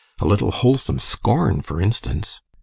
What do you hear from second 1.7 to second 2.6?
instance.